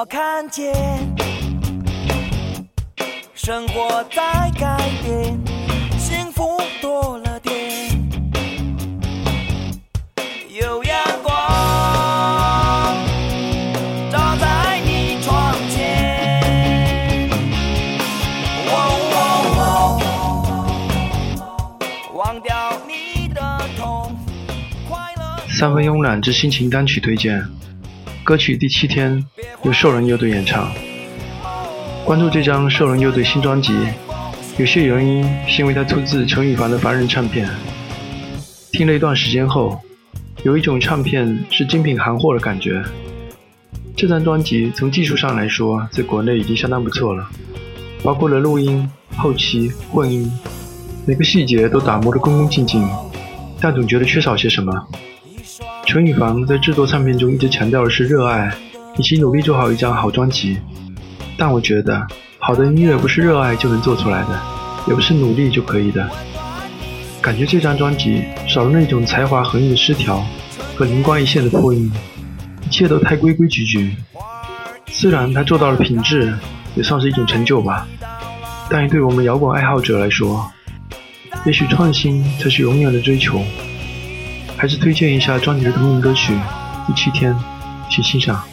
[0.00, 0.72] 我看见，
[3.34, 5.38] 生活在改变，
[5.98, 7.90] 幸福多了点，
[10.58, 11.36] 有阳光
[14.10, 17.28] 照在你窗前。
[18.70, 18.72] 哦
[19.12, 20.00] 哦
[21.36, 21.78] 哦
[22.14, 23.42] 忘掉你的
[23.76, 24.16] 痛，
[24.88, 25.22] 快乐。
[25.50, 27.44] 三分慵懒之心情单曲推荐，
[28.22, 29.18] 歌曲《第七天》
[29.62, 30.70] 由兽人乐队演唱。
[32.04, 33.74] 关注这张兽人乐队新专辑，
[34.58, 37.48] 有些原因是因为它出自陈羽凡的凡人唱片。
[38.72, 39.80] 听了一段时间后，
[40.44, 42.82] 有一种唱片是精品行货的感觉。
[43.96, 47.28] 这张专辑从技术上来说，在国内已经相当不错了，
[48.02, 50.30] 包括了录音、后期、混音，
[51.06, 52.86] 每个细节都打磨得恭恭敬敬，
[53.60, 54.72] 但总觉得缺少些什么。
[55.90, 58.48] 陈羽凡在制作唱片中一直强调的是热爱，
[58.96, 60.56] 以及努力做好一张好专辑。
[61.36, 62.06] 但我觉得，
[62.38, 64.40] 好的音乐不是热爱就能做出来的，
[64.86, 66.08] 也不是努力就可以的。
[67.20, 70.24] 感觉这张专辑少了那种才华横溢的失调
[70.76, 71.90] 和灵光一现的破音，
[72.64, 73.96] 一切都太规规矩矩。
[74.86, 76.32] 虽然他做到了品质，
[76.76, 77.84] 也算是一种成就吧。
[78.68, 80.48] 但对我们摇滚爱好者来说，
[81.44, 83.42] 也许创新才是永远的追求。
[84.60, 86.34] 还是推荐一下专辑的同名歌曲
[86.86, 87.34] 《第七天》，
[87.88, 88.44] 请欣赏。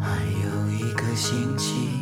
[0.00, 1.93] 还有一个星期，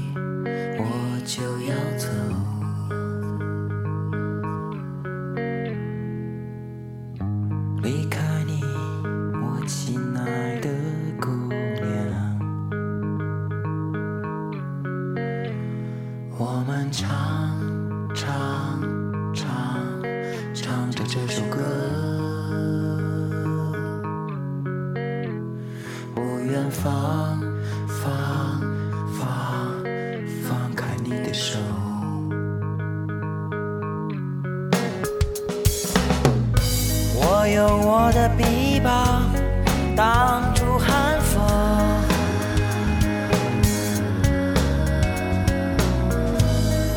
[26.73, 27.39] 放
[27.87, 28.61] 放
[29.19, 29.23] 放
[30.49, 31.59] 放开你的手。
[37.15, 39.31] 我有我的臂膀
[39.95, 41.43] 挡住寒风，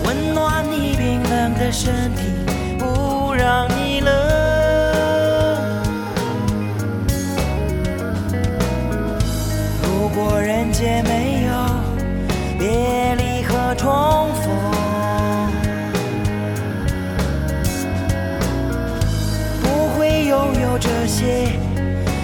[0.05, 2.23] 温暖你冰冷的身体，
[2.79, 4.24] 不让你冷。
[10.15, 11.51] 如果人间没有
[12.57, 14.45] 别离和重逢，
[19.61, 21.59] 不会拥有这些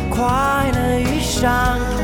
[0.10, 2.01] 快乐与伤痛。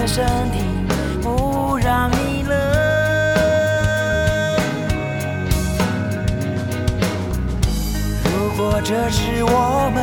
[0.00, 0.64] 的身体，
[1.20, 2.56] 不让你冷。
[8.24, 10.00] 如果这是我们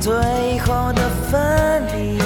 [0.00, 0.10] 最
[0.60, 2.18] 后的分离。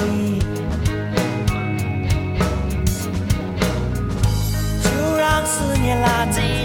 [4.81, 6.58] 就让思念拉近